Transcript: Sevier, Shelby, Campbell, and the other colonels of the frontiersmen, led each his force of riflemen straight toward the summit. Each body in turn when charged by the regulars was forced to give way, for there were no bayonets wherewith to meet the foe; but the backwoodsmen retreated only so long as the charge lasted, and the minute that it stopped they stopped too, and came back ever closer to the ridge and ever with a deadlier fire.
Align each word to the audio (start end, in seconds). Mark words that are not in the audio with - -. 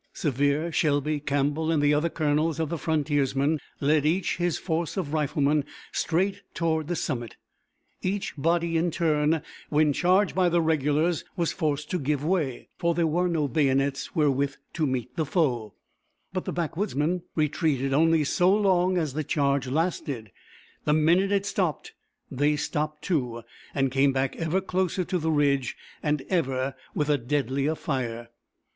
Sevier, 0.13 0.71
Shelby, 0.71 1.19
Campbell, 1.19 1.69
and 1.71 1.79
the 1.79 1.93
other 1.93 2.09
colonels 2.09 2.59
of 2.59 2.69
the 2.69 2.79
frontiersmen, 2.79 3.59
led 3.79 4.03
each 4.03 4.37
his 4.37 4.57
force 4.57 4.97
of 4.97 5.13
riflemen 5.13 5.63
straight 5.91 6.41
toward 6.55 6.87
the 6.87 6.95
summit. 6.95 7.35
Each 8.01 8.35
body 8.35 8.77
in 8.77 8.89
turn 8.89 9.43
when 9.69 9.93
charged 9.93 10.33
by 10.33 10.49
the 10.49 10.59
regulars 10.59 11.23
was 11.35 11.51
forced 11.53 11.91
to 11.91 11.99
give 11.99 12.25
way, 12.25 12.69
for 12.79 12.95
there 12.95 13.05
were 13.05 13.27
no 13.27 13.47
bayonets 13.47 14.15
wherewith 14.15 14.55
to 14.73 14.87
meet 14.87 15.15
the 15.15 15.23
foe; 15.23 15.75
but 16.33 16.45
the 16.45 16.51
backwoodsmen 16.51 17.21
retreated 17.35 17.93
only 17.93 18.23
so 18.23 18.51
long 18.51 18.97
as 18.97 19.13
the 19.13 19.23
charge 19.23 19.67
lasted, 19.67 20.31
and 20.31 20.31
the 20.85 20.93
minute 20.93 21.27
that 21.29 21.35
it 21.35 21.45
stopped 21.45 21.93
they 22.31 22.55
stopped 22.55 23.03
too, 23.03 23.43
and 23.75 23.91
came 23.91 24.11
back 24.11 24.35
ever 24.37 24.61
closer 24.61 25.03
to 25.05 25.19
the 25.19 25.29
ridge 25.29 25.75
and 26.01 26.23
ever 26.27 26.73
with 26.95 27.07
a 27.07 27.19
deadlier 27.19 27.75
fire. 27.75 28.29